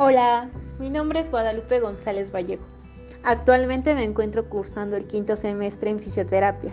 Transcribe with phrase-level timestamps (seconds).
[0.00, 0.48] Hola,
[0.78, 2.62] mi nombre es Guadalupe González Vallejo.
[3.24, 6.70] Actualmente me encuentro cursando el quinto semestre en fisioterapia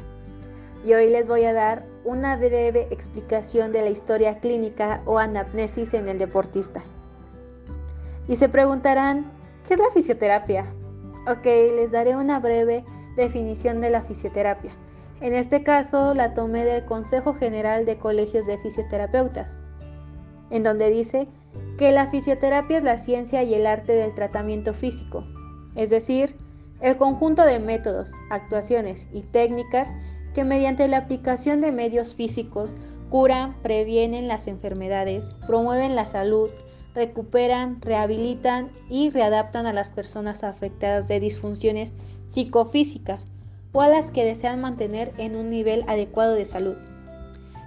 [0.83, 5.95] y hoy les voy a dar una breve explicación de la historia clínica o anamnesis
[5.95, 6.83] en el deportista.
[8.27, 9.31] Y se preguntarán,
[9.67, 10.67] ¿qué es la fisioterapia?
[11.27, 12.85] Ok, les daré una breve
[13.15, 14.73] definición de la fisioterapia.
[15.19, 19.57] En este caso la tomé del Consejo General de Colegios de Fisioterapeutas,
[20.51, 21.27] en donde dice
[21.77, 25.25] que la fisioterapia es la ciencia y el arte del tratamiento físico,
[25.75, 26.35] es decir,
[26.81, 29.93] el conjunto de métodos, actuaciones y técnicas
[30.33, 32.75] que mediante la aplicación de medios físicos
[33.09, 36.49] curan, previenen las enfermedades, promueven la salud,
[36.93, 41.93] recuperan, rehabilitan y readaptan a las personas afectadas de disfunciones
[42.25, 43.27] psicofísicas
[43.71, 46.75] o a las que desean mantener en un nivel adecuado de salud.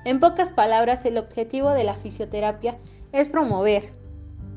[0.05, 2.79] En pocas palabras, el objetivo de la fisioterapia
[3.31, 3.93] promover,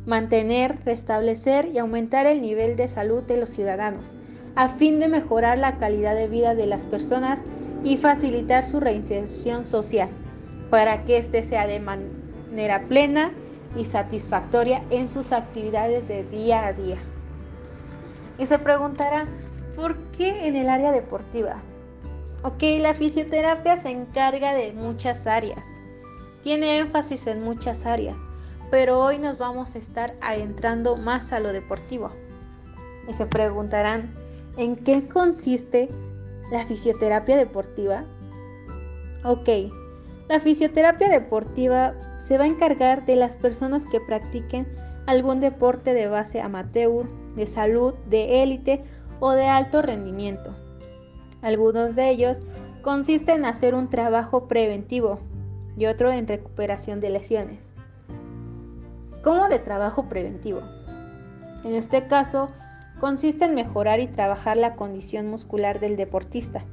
[0.06, 4.18] mantener, restablecer y aumentar el nivel de salud de los ciudadanos,
[4.56, 7.44] a fin de mejorar la calidad de vida de las personas
[7.84, 10.10] y facilitar su reinserción social,
[10.70, 13.32] para que éste sea de manera plena
[13.76, 16.98] y satisfactoria en sus actividades de día a día.
[18.38, 19.26] Y se preguntará,
[19.76, 21.56] ¿por qué en el área deportiva?
[22.44, 25.64] Ok, la fisioterapia se encarga de muchas áreas,
[26.44, 28.18] tiene énfasis en muchas áreas,
[28.72, 32.10] pero hoy nos vamos a estar adentrando más a lo deportivo.
[33.08, 34.14] Y se preguntarán,
[34.58, 35.90] ¿en qué consiste
[36.52, 38.06] la fisioterapia deportiva?
[39.26, 39.50] Ok,
[40.30, 44.66] la fisioterapia deportiva se va a encargar de las personas que practiquen
[45.06, 48.86] algún deporte de base amateur, de salud, de élite
[49.20, 50.56] o de alto rendimiento.
[51.42, 52.40] Algunos de ellos
[52.84, 55.20] consisten en hacer un trabajo preventivo
[55.76, 57.72] y otro en recuperación de lesiones
[59.24, 60.62] como de trabajo preventivo.
[61.64, 62.50] En este caso,
[63.00, 66.64] consiste en mejorar y trabajar la condición muscular del deportista,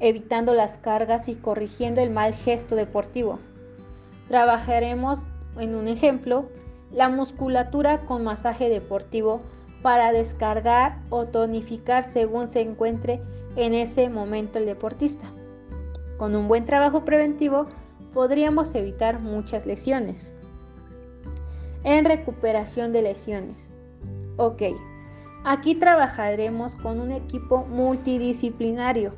[0.00, 3.38] evitando las cargas y corrigiendo el mal gesto deportivo.
[4.28, 5.20] Trabajaremos
[5.58, 6.48] en un ejemplo
[6.92, 9.40] la musculatura con masaje deportivo
[9.82, 13.20] para descargar o tonificar según se encuentre
[13.56, 15.30] en ese momento el deportista.
[16.16, 17.66] Con un buen trabajo preventivo
[18.14, 20.33] podríamos evitar muchas lesiones
[21.84, 23.72] en recuperación de lesiones.
[24.36, 24.62] Ok,
[25.44, 29.12] aquí trabajaremos con un equipo multidisciplinario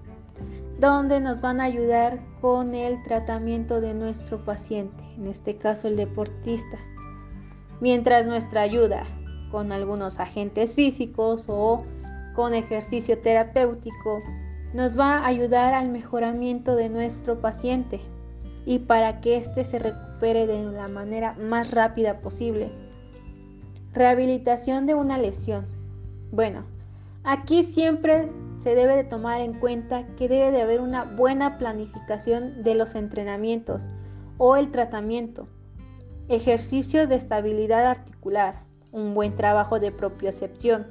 [0.79, 5.97] donde nos van a ayudar con el tratamiento de nuestro paciente, en este caso el
[5.97, 6.77] deportista.
[7.81, 9.05] Mientras nuestra ayuda
[9.51, 11.85] con algunos agentes físicos o
[12.35, 14.21] con ejercicio terapéutico
[14.75, 18.01] nos va a ayudar al mejoramiento de nuestro paciente
[18.67, 22.71] y para que éste se recupere de la manera más rápida posible.
[23.93, 25.67] Rehabilitación de una lesión.
[26.33, 26.65] Bueno,
[27.23, 28.31] aquí siempre
[28.63, 32.95] se debe de tomar en cuenta que debe de haber una buena planificación de los
[32.95, 33.85] entrenamientos
[34.39, 35.49] o el tratamiento,
[36.29, 38.63] ejercicios de estabilidad articular,
[38.93, 40.87] un buen trabajo de propiocepción,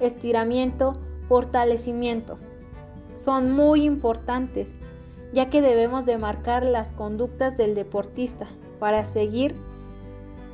[0.00, 0.98] estiramiento,
[1.28, 2.38] fortalecimiento.
[3.18, 4.78] Son muy importantes
[5.32, 8.48] ya que debemos de marcar las conductas del deportista
[8.80, 9.54] para seguir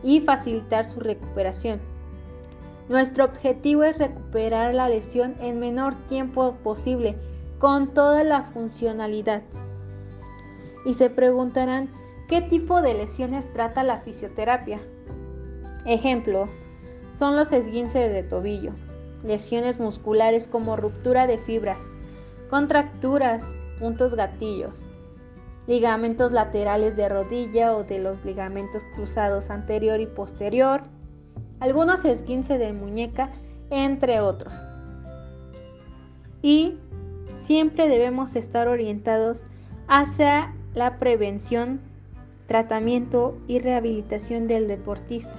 [0.03, 1.81] y facilitar su recuperación.
[2.89, 7.17] Nuestro objetivo es recuperar la lesión en menor tiempo posible
[7.59, 9.43] con toda la funcionalidad.
[10.85, 11.91] Y se preguntarán,
[12.29, 14.79] ¿qué tipo de lesiones trata la fisioterapia?
[15.85, 16.49] Ejemplo,
[17.17, 18.73] son los esguinces de tobillo,
[19.25, 21.81] lesiones musculares como ruptura de fibras,
[22.51, 24.87] contracturas, puntos gatillos,
[25.67, 30.83] ligamentos laterales de rodilla o de los ligamentos cruzados anterior y posterior,
[31.61, 33.31] algunos esguince de muñeca,
[33.71, 34.55] entre otros.
[36.43, 36.79] Y
[37.39, 39.45] siempre debemos estar orientados
[39.89, 41.81] hacia la prevención,
[42.47, 45.35] tratamiento y rehabilitación del deportista.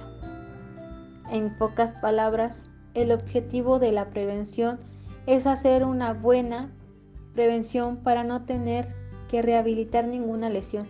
[1.30, 4.80] En pocas palabras, el objetivo de la prevención
[5.26, 6.72] es hacer una buena
[7.34, 8.97] prevención para no tener
[9.28, 10.86] que rehabilitar ninguna lesión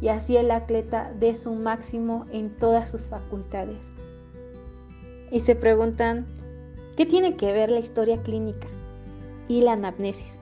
[0.00, 3.90] y así el atleta dé su máximo en todas sus facultades.
[5.30, 6.26] Y se preguntan,
[6.96, 8.66] ¿qué tiene que ver la historia clínica
[9.48, 10.38] y la anamnesis?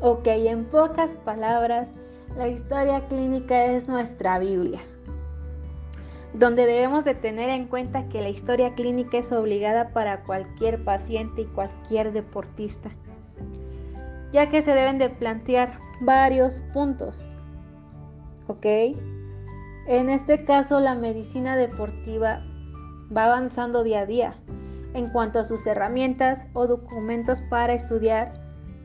[0.00, 1.90] Ok, en pocas palabras,
[2.36, 4.80] la historia clínica es nuestra Biblia,
[6.34, 11.42] donde debemos de tener en cuenta que la historia clínica es obligada para cualquier paciente
[11.42, 12.90] y cualquier deportista
[14.32, 17.26] ya que se deben de plantear varios puntos.
[18.46, 18.66] ¿Ok?
[19.86, 22.42] En este caso la medicina deportiva
[23.14, 24.34] va avanzando día a día.
[24.94, 28.30] En cuanto a sus herramientas o documentos para estudiar,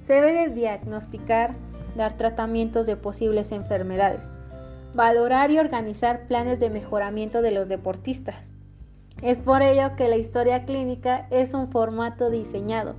[0.05, 1.55] se debe diagnosticar,
[1.95, 4.31] dar tratamientos de posibles enfermedades,
[4.93, 8.51] valorar y organizar planes de mejoramiento de los deportistas.
[9.21, 12.95] Es por ello que la historia clínica es un formato diseñado,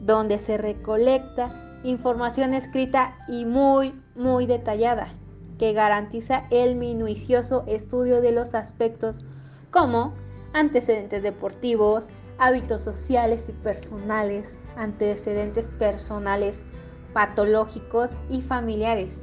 [0.00, 1.48] donde se recolecta
[1.84, 5.12] información escrita y muy, muy detallada,
[5.58, 9.22] que garantiza el minucioso estudio de los aspectos
[9.70, 10.14] como
[10.54, 12.08] antecedentes deportivos,
[12.38, 16.64] hábitos sociales y personales, antecedentes personales,
[17.12, 19.22] patológicos y familiares,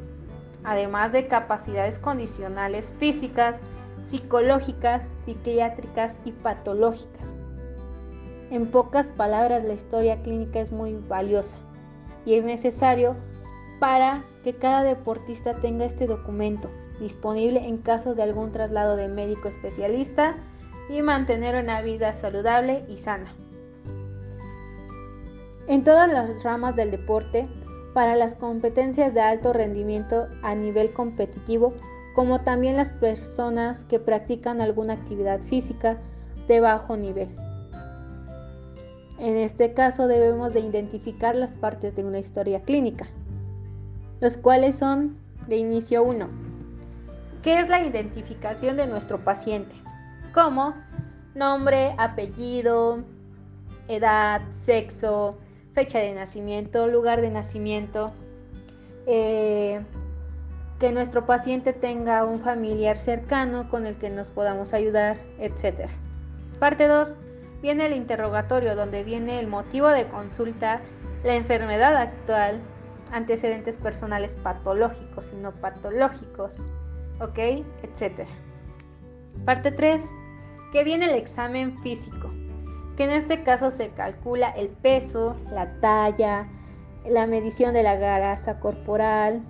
[0.64, 3.62] además de capacidades condicionales físicas,
[4.04, 7.28] psicológicas, psiquiátricas y patológicas.
[8.52, 11.58] En pocas palabras, la historia clínica es muy valiosa
[12.26, 13.16] y es necesario
[13.80, 16.70] para que cada deportista tenga este documento
[17.00, 20.36] disponible en caso de algún traslado de médico especialista
[20.90, 23.34] y mantener una vida saludable y sana.
[25.68, 27.48] En todas las ramas del deporte,
[27.94, 31.74] para las competencias de alto rendimiento a nivel competitivo,
[32.16, 35.98] como también las personas que practican alguna actividad física
[36.48, 37.30] de bajo nivel.
[39.22, 43.06] En este caso debemos de identificar las partes de una historia clínica,
[44.20, 45.16] los cuales son
[45.48, 46.28] de inicio 1.
[47.44, 49.76] ¿Qué es la identificación de nuestro paciente?
[50.34, 50.74] Como
[51.36, 53.04] nombre, apellido,
[53.88, 55.38] edad, sexo,
[55.74, 58.12] fecha de nacimiento, lugar de nacimiento,
[59.06, 59.82] eh,
[60.80, 65.92] que nuestro paciente tenga un familiar cercano con el que nos podamos ayudar, etc.
[66.58, 67.14] Parte 2
[67.62, 70.82] viene el interrogatorio, donde viene el motivo de consulta,
[71.24, 72.60] la enfermedad actual,
[73.12, 76.52] antecedentes personales patológicos y no patológicos,
[77.20, 77.64] ¿ok?
[77.84, 78.30] Etcétera.
[79.46, 80.04] Parte 3,
[80.72, 82.32] que viene el examen físico,
[82.98, 86.48] que en este caso se calcula el peso, la talla,
[87.06, 89.42] la medición de la grasa corporal,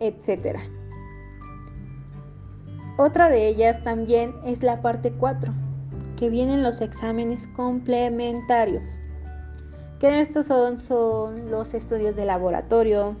[0.00, 0.58] etc.
[2.96, 5.52] Otra de ellas también es la parte 4,
[6.24, 9.02] que vienen los exámenes complementarios,
[10.00, 13.14] que estos son, son los estudios de laboratorio,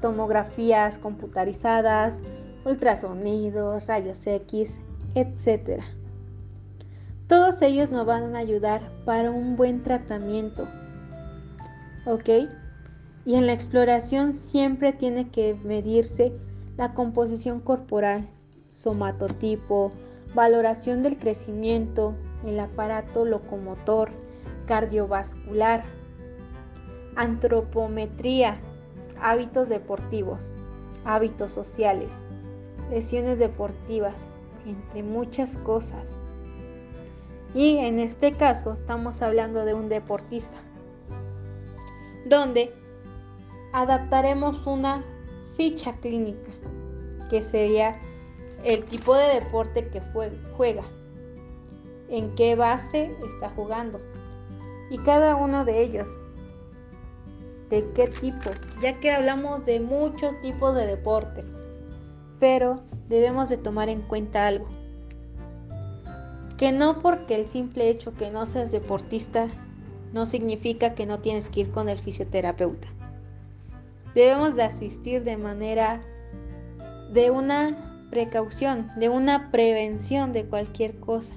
[0.00, 2.20] tomografías computarizadas,
[2.64, 4.76] ultrasonidos, rayos X,
[5.14, 5.84] etc.
[7.28, 10.66] Todos ellos nos van a ayudar para un buen tratamiento.
[12.06, 12.28] ¿Ok?
[13.24, 16.32] Y en la exploración siempre tiene que medirse
[16.76, 18.28] la composición corporal,
[18.72, 19.92] somatotipo,
[20.36, 24.10] valoración del crecimiento, el aparato locomotor,
[24.66, 25.82] cardiovascular,
[27.16, 28.60] antropometría,
[29.20, 30.52] hábitos deportivos,
[31.06, 32.26] hábitos sociales,
[32.90, 34.32] lesiones deportivas,
[34.66, 36.18] entre muchas cosas.
[37.54, 40.58] Y en este caso estamos hablando de un deportista,
[42.26, 42.74] donde
[43.72, 45.02] adaptaremos una
[45.56, 46.52] ficha clínica,
[47.30, 47.98] que sería
[48.64, 50.00] el tipo de deporte que
[50.56, 50.84] juega,
[52.08, 54.00] en qué base está jugando
[54.90, 56.08] y cada uno de ellos,
[57.70, 58.50] de qué tipo,
[58.80, 61.44] ya que hablamos de muchos tipos de deporte,
[62.38, 64.66] pero debemos de tomar en cuenta algo,
[66.56, 69.48] que no porque el simple hecho que no seas deportista
[70.12, 72.88] no significa que no tienes que ir con el fisioterapeuta.
[74.14, 76.00] Debemos de asistir de manera
[77.12, 81.34] de una precaución, de una prevención de cualquier cosa.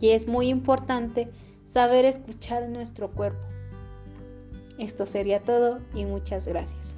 [0.00, 1.30] Y es muy importante
[1.66, 3.42] saber escuchar nuestro cuerpo.
[4.78, 6.96] Esto sería todo y muchas gracias.